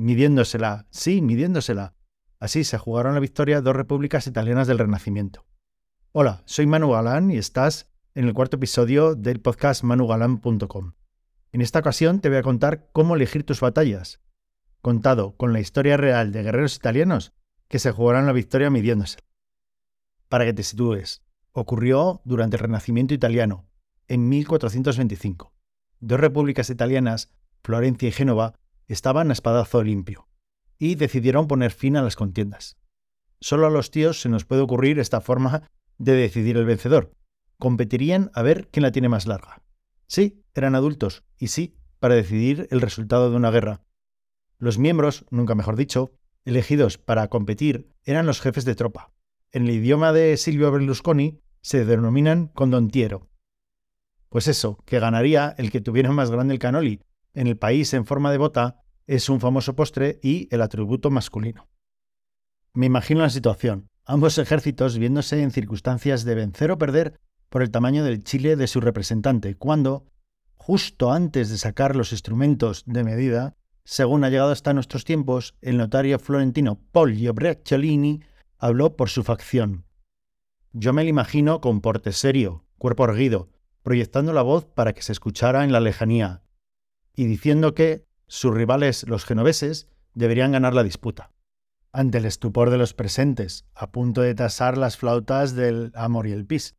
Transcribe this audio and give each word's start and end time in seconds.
midiéndosela, 0.00 0.86
sí, 0.90 1.20
midiéndosela. 1.20 1.94
Así 2.38 2.64
se 2.64 2.78
jugaron 2.78 3.12
la 3.12 3.20
victoria 3.20 3.60
dos 3.60 3.76
repúblicas 3.76 4.26
italianas 4.26 4.66
del 4.66 4.78
Renacimiento. 4.78 5.44
Hola, 6.12 6.42
soy 6.46 6.66
Manu 6.66 6.90
Galán 6.92 7.30
y 7.30 7.36
estás 7.36 7.92
en 8.14 8.24
el 8.24 8.32
cuarto 8.32 8.56
episodio 8.56 9.14
del 9.14 9.40
podcast 9.40 9.84
manugalan.com. 9.84 10.94
En 11.52 11.60
esta 11.60 11.80
ocasión 11.80 12.20
te 12.20 12.30
voy 12.30 12.38
a 12.38 12.42
contar 12.42 12.88
cómo 12.92 13.14
elegir 13.14 13.44
tus 13.44 13.60
batallas, 13.60 14.22
contado 14.80 15.36
con 15.36 15.52
la 15.52 15.60
historia 15.60 15.98
real 15.98 16.32
de 16.32 16.44
guerreros 16.44 16.76
italianos 16.76 17.34
que 17.68 17.78
se 17.78 17.92
jugaron 17.92 18.24
la 18.24 18.32
victoria 18.32 18.70
midiéndose. 18.70 19.18
Para 20.30 20.46
que 20.46 20.54
te 20.54 20.62
sitúes, 20.62 21.22
ocurrió 21.52 22.22
durante 22.24 22.56
el 22.56 22.62
Renacimiento 22.62 23.12
italiano, 23.12 23.68
en 24.08 24.30
1425. 24.30 25.52
Dos 26.00 26.18
repúblicas 26.18 26.70
italianas, 26.70 27.34
Florencia 27.62 28.08
y 28.08 28.12
Génova, 28.12 28.54
estaban 28.92 29.30
a 29.30 29.32
espadazo 29.32 29.82
limpio 29.82 30.28
y 30.78 30.94
decidieron 30.94 31.46
poner 31.46 31.72
fin 31.72 31.96
a 31.96 32.02
las 32.02 32.16
contiendas. 32.16 32.76
Solo 33.40 33.66
a 33.66 33.70
los 33.70 33.90
tíos 33.90 34.20
se 34.20 34.28
nos 34.28 34.44
puede 34.44 34.62
ocurrir 34.62 34.98
esta 34.98 35.20
forma 35.20 35.70
de 35.98 36.12
decidir 36.12 36.56
el 36.56 36.64
vencedor. 36.64 37.12
Competirían 37.58 38.30
a 38.34 38.42
ver 38.42 38.68
quién 38.70 38.82
la 38.82 38.92
tiene 38.92 39.08
más 39.08 39.26
larga. 39.26 39.62
Sí, 40.06 40.42
eran 40.54 40.74
adultos, 40.74 41.24
y 41.38 41.48
sí, 41.48 41.76
para 41.98 42.14
decidir 42.14 42.66
el 42.70 42.80
resultado 42.80 43.30
de 43.30 43.36
una 43.36 43.50
guerra. 43.50 43.82
Los 44.58 44.78
miembros, 44.78 45.26
nunca 45.30 45.54
mejor 45.54 45.76
dicho, 45.76 46.12
elegidos 46.44 46.98
para 46.98 47.28
competir 47.28 47.92
eran 48.04 48.26
los 48.26 48.40
jefes 48.40 48.64
de 48.64 48.74
tropa. 48.74 49.12
En 49.52 49.64
el 49.64 49.70
idioma 49.70 50.12
de 50.12 50.36
Silvio 50.36 50.70
Berlusconi 50.72 51.40
se 51.60 51.84
denominan 51.84 52.48
condontiero. 52.48 53.28
Pues 54.28 54.48
eso, 54.48 54.78
que 54.86 55.00
ganaría 55.00 55.54
el 55.58 55.70
que 55.70 55.80
tuviera 55.80 56.10
más 56.12 56.30
grande 56.30 56.54
el 56.54 56.60
canoli. 56.60 57.02
En 57.34 57.46
el 57.46 57.56
país 57.56 57.92
en 57.94 58.06
forma 58.06 58.30
de 58.30 58.38
bota 58.38 58.79
es 59.06 59.28
un 59.28 59.40
famoso 59.40 59.74
postre 59.74 60.18
y 60.22 60.48
el 60.50 60.62
atributo 60.62 61.10
masculino. 61.10 61.68
Me 62.72 62.86
imagino 62.86 63.20
la 63.20 63.30
situación, 63.30 63.88
ambos 64.04 64.38
ejércitos 64.38 64.98
viéndose 64.98 65.42
en 65.42 65.50
circunstancias 65.50 66.24
de 66.24 66.34
vencer 66.34 66.70
o 66.70 66.78
perder 66.78 67.20
por 67.48 67.62
el 67.62 67.70
tamaño 67.70 68.04
del 68.04 68.22
chile 68.22 68.56
de 68.56 68.68
su 68.68 68.80
representante, 68.80 69.56
cuando, 69.56 70.06
justo 70.54 71.12
antes 71.12 71.50
de 71.50 71.58
sacar 71.58 71.96
los 71.96 72.12
instrumentos 72.12 72.84
de 72.86 73.02
medida, 73.02 73.56
según 73.84 74.22
ha 74.22 74.30
llegado 74.30 74.52
hasta 74.52 74.72
nuestros 74.72 75.04
tiempos, 75.04 75.56
el 75.60 75.76
notario 75.76 76.18
florentino 76.18 76.80
Pollio 76.92 77.34
Bracciolini 77.34 78.22
habló 78.58 78.96
por 78.96 79.08
su 79.08 79.24
facción. 79.24 79.84
Yo 80.72 80.92
me 80.92 81.02
lo 81.02 81.10
imagino 81.10 81.60
con 81.60 81.80
porte 81.80 82.12
serio, 82.12 82.64
cuerpo 82.78 83.04
erguido, 83.04 83.48
proyectando 83.82 84.32
la 84.32 84.42
voz 84.42 84.66
para 84.66 84.92
que 84.92 85.02
se 85.02 85.10
escuchara 85.10 85.64
en 85.64 85.72
la 85.72 85.80
lejanía, 85.80 86.42
y 87.16 87.24
diciendo 87.24 87.74
que 87.74 88.06
sus 88.30 88.54
rivales, 88.54 89.08
los 89.08 89.24
genoveses, 89.24 89.88
deberían 90.14 90.52
ganar 90.52 90.72
la 90.72 90.84
disputa. 90.84 91.32
Ante 91.90 92.18
el 92.18 92.26
estupor 92.26 92.70
de 92.70 92.78
los 92.78 92.94
presentes, 92.94 93.66
a 93.74 93.90
punto 93.90 94.20
de 94.20 94.36
tasar 94.36 94.78
las 94.78 94.96
flautas 94.96 95.56
del 95.56 95.90
amor 95.96 96.28
y 96.28 96.32
el 96.32 96.46
pis, 96.46 96.76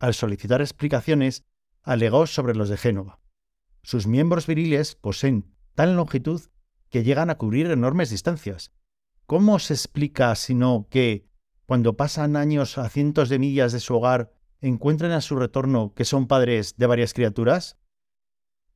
al 0.00 0.14
solicitar 0.14 0.60
explicaciones, 0.60 1.44
alegó 1.84 2.26
sobre 2.26 2.56
los 2.56 2.68
de 2.68 2.76
Génova. 2.76 3.20
Sus 3.84 4.08
miembros 4.08 4.48
viriles 4.48 4.96
poseen 4.96 5.54
tal 5.76 5.94
longitud 5.94 6.42
que 6.88 7.04
llegan 7.04 7.30
a 7.30 7.38
cubrir 7.38 7.70
enormes 7.70 8.10
distancias. 8.10 8.72
¿Cómo 9.26 9.60
se 9.60 9.74
explica 9.74 10.34
sino 10.34 10.88
que, 10.90 11.24
cuando 11.66 11.96
pasan 11.96 12.34
años 12.34 12.78
a 12.78 12.88
cientos 12.88 13.28
de 13.28 13.38
millas 13.38 13.70
de 13.70 13.78
su 13.78 13.94
hogar, 13.94 14.32
encuentren 14.60 15.12
a 15.12 15.20
su 15.20 15.36
retorno 15.36 15.94
que 15.94 16.04
son 16.04 16.26
padres 16.26 16.74
de 16.78 16.86
varias 16.86 17.14
criaturas? 17.14 17.78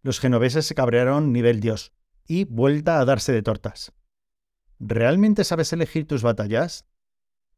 Los 0.00 0.20
genoveses 0.20 0.64
se 0.64 0.76
cabrearon 0.76 1.32
nivel 1.32 1.58
dios 1.58 1.92
y 2.26 2.44
vuelta 2.44 3.00
a 3.00 3.04
darse 3.04 3.32
de 3.32 3.42
tortas. 3.42 3.92
¿Realmente 4.78 5.44
sabes 5.44 5.72
elegir 5.72 6.06
tus 6.06 6.22
batallas? 6.22 6.86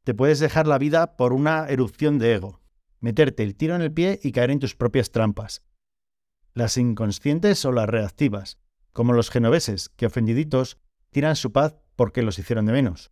Te 0.05 0.15
puedes 0.15 0.39
dejar 0.39 0.67
la 0.67 0.79
vida 0.79 1.17
por 1.17 1.33
una 1.33 1.67
erupción 1.69 2.19
de 2.19 2.35
ego, 2.35 2.61
meterte 3.01 3.43
el 3.43 3.57
tiro 3.57 3.75
en 3.75 3.83
el 3.83 3.93
pie 3.93 4.21
y 4.23 4.33
caer 4.33 4.51
en 4.51 4.61
tus 4.61 4.75
propias 4.75 5.11
trampas. 5.11 5.63
Las 6.55 6.77
inconscientes 6.77 7.65
o 7.65 7.73
las 7.73 7.89
reactivas, 7.89 8.59
como 8.93 9.13
los 9.13 9.31
genoveses, 9.31 9.89
que 9.91 10.07
ofendiditos 10.07 10.79
tiran 11.11 11.37
su 11.37 11.53
paz 11.53 11.77
porque 11.97 12.23
los 12.23 12.39
hicieron 12.39 12.67
de 12.67 12.73
menos. 12.73 13.11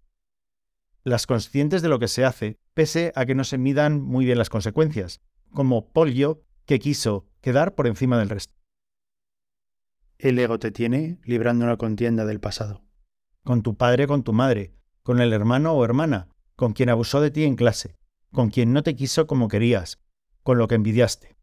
Las 1.03 1.27
conscientes 1.27 1.83
de 1.83 1.89
lo 1.89 1.99
que 1.99 2.09
se 2.09 2.25
hace, 2.25 2.59
pese 2.73 3.13
a 3.15 3.27
que 3.27 3.35
no 3.35 3.45
se 3.45 3.59
midan 3.59 4.01
muy 4.01 4.25
bien 4.25 4.39
las 4.39 4.49
consecuencias, 4.49 5.21
como 5.53 5.93
Polio, 5.93 6.43
que 6.65 6.79
quiso 6.79 7.27
quedar 7.41 7.75
por 7.75 7.87
encima 7.87 8.19
del 8.19 8.31
resto. 8.31 8.55
El 10.19 10.39
ego 10.39 10.59
te 10.59 10.71
tiene 10.71 11.19
librando 11.25 11.65
una 11.65 11.77
contienda 11.77 12.25
del 12.25 12.41
pasado. 12.41 12.83
Con 13.43 13.63
tu 13.63 13.77
padre, 13.77 14.07
con 14.07 14.23
tu 14.23 14.33
madre, 14.33 14.75
con 15.03 15.21
el 15.21 15.33
hermano 15.33 15.73
o 15.73 15.85
hermana, 15.85 16.29
con 16.57 16.73
quien 16.73 16.89
abusó 16.89 17.21
de 17.21 17.31
ti 17.31 17.45
en 17.45 17.57
clase, 17.57 17.97
con 18.33 18.51
quien 18.51 18.73
no 18.73 18.83
te 18.83 18.95
quiso 18.95 19.27
como 19.27 19.49
querías, 19.49 20.01
con 20.43 20.59
lo 20.59 20.69
que 20.69 20.77
envidiaste. 20.77 21.37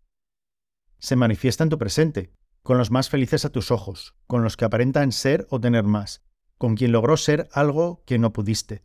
Se 1.00 1.16
manifiesta 1.16 1.64
en 1.64 1.70
tu 1.70 1.78
presente, 1.78 2.34
con 2.64 2.78
los 2.78 2.92
más 2.92 3.10
felices 3.10 3.46
a 3.46 3.50
tus 3.50 3.72
ojos, 3.72 4.16
con 4.28 4.44
los 4.44 4.56
que 4.56 4.66
aparentan 4.66 5.12
ser 5.12 5.48
o 5.50 5.60
tener 5.60 5.84
más, 5.84 6.24
con 6.58 6.76
quien 6.76 6.92
logró 6.92 7.18
ser 7.18 7.50
algo 7.52 8.04
que 8.06 8.20
no 8.20 8.34
pudiste, 8.34 8.84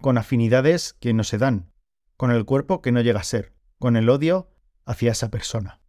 con 0.00 0.18
afinidades 0.18 0.94
que 0.94 1.12
no 1.12 1.24
se 1.24 1.38
dan, 1.38 1.72
con 2.16 2.30
el 2.30 2.44
cuerpo 2.44 2.80
que 2.80 2.92
no 2.92 3.00
llega 3.00 3.20
a 3.20 3.24
ser, 3.24 3.54
con 3.78 3.96
el 3.96 4.08
odio 4.08 4.50
hacia 4.84 5.12
esa 5.12 5.30
persona. 5.30 5.80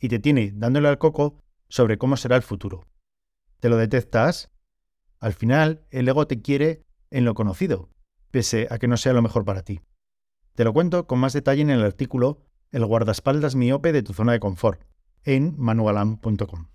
Y 0.00 0.08
te 0.08 0.18
tiene 0.18 0.52
dándole 0.54 0.88
al 0.88 0.98
coco 0.98 1.42
sobre 1.68 1.98
cómo 1.98 2.16
será 2.16 2.36
el 2.36 2.42
futuro. 2.42 2.86
¿Te 3.60 3.68
lo 3.68 3.76
detectas? 3.76 4.50
Al 5.20 5.32
final, 5.32 5.84
el 5.90 6.08
ego 6.08 6.26
te 6.26 6.40
quiere 6.40 6.84
en 7.10 7.24
lo 7.24 7.34
conocido, 7.34 7.90
pese 8.30 8.68
a 8.70 8.78
que 8.78 8.88
no 8.88 8.96
sea 8.96 9.12
lo 9.12 9.22
mejor 9.22 9.44
para 9.44 9.62
ti. 9.62 9.80
Te 10.54 10.64
lo 10.64 10.72
cuento 10.72 11.06
con 11.06 11.18
más 11.18 11.32
detalle 11.32 11.62
en 11.62 11.70
el 11.70 11.82
artículo 11.82 12.44
El 12.70 12.84
guardaespaldas 12.84 13.54
miope 13.54 13.92
de 13.92 14.02
tu 14.02 14.12
zona 14.12 14.32
de 14.32 14.40
confort, 14.40 14.82
en 15.24 15.54
manualam.com. 15.56 16.68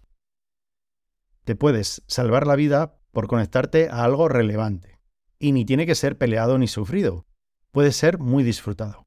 Te 1.44 1.56
puedes 1.56 2.04
salvar 2.08 2.48
la 2.48 2.56
vida 2.56 2.98
por 3.12 3.28
conectarte 3.28 3.90
a 3.90 4.04
algo 4.04 4.28
relevante. 4.28 5.00
Y 5.38 5.52
ni 5.52 5.66
tiene 5.66 5.86
que 5.86 5.96
ser 5.96 6.18
peleado 6.18 6.58
ni 6.58 6.68
sufrido. 6.68 7.26
Puede 7.72 7.92
ser 7.92 8.18
muy 8.18 8.44
disfrutado. 8.44 9.03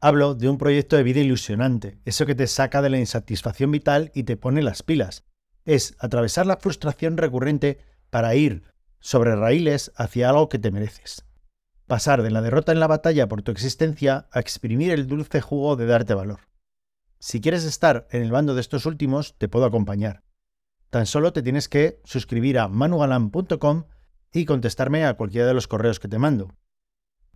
Hablo 0.00 0.36
de 0.36 0.48
un 0.48 0.58
proyecto 0.58 0.94
de 0.94 1.02
vida 1.02 1.18
ilusionante, 1.18 1.98
eso 2.04 2.24
que 2.24 2.36
te 2.36 2.46
saca 2.46 2.82
de 2.82 2.88
la 2.88 3.00
insatisfacción 3.00 3.72
vital 3.72 4.12
y 4.14 4.22
te 4.22 4.36
pone 4.36 4.62
las 4.62 4.84
pilas. 4.84 5.24
Es 5.64 5.96
atravesar 5.98 6.46
la 6.46 6.58
frustración 6.58 7.16
recurrente 7.16 7.80
para 8.08 8.36
ir 8.36 8.62
sobre 9.00 9.34
raíles 9.34 9.90
hacia 9.96 10.28
algo 10.28 10.48
que 10.48 10.60
te 10.60 10.70
mereces. 10.70 11.24
Pasar 11.88 12.22
de 12.22 12.30
la 12.30 12.42
derrota 12.42 12.70
en 12.70 12.78
la 12.78 12.86
batalla 12.86 13.26
por 13.26 13.42
tu 13.42 13.50
existencia 13.50 14.28
a 14.30 14.38
exprimir 14.38 14.92
el 14.92 15.08
dulce 15.08 15.40
jugo 15.40 15.74
de 15.74 15.86
darte 15.86 16.14
valor. 16.14 16.40
Si 17.18 17.40
quieres 17.40 17.64
estar 17.64 18.06
en 18.12 18.22
el 18.22 18.30
bando 18.30 18.54
de 18.54 18.60
estos 18.60 18.86
últimos, 18.86 19.36
te 19.36 19.48
puedo 19.48 19.64
acompañar. 19.64 20.22
Tan 20.90 21.06
solo 21.06 21.32
te 21.32 21.42
tienes 21.42 21.68
que 21.68 22.00
suscribir 22.04 22.60
a 22.60 22.68
manugalan.com 22.68 23.84
y 24.32 24.44
contestarme 24.44 25.04
a 25.04 25.14
cualquiera 25.14 25.48
de 25.48 25.54
los 25.54 25.66
correos 25.66 25.98
que 25.98 26.06
te 26.06 26.18
mando. 26.18 26.54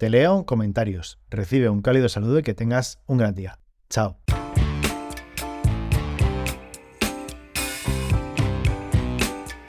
Te 0.03 0.11
leo 0.11 0.39
en 0.39 0.43
comentarios. 0.43 1.21
Recibe 1.31 1.69
un 1.69 1.81
cálido 1.81 2.09
saludo 2.09 2.41
y 2.41 2.43
que 2.43 2.55
tengas 2.55 2.99
un 3.07 3.19
gran 3.19 3.37
día. 3.37 3.61
Chao. 3.89 4.19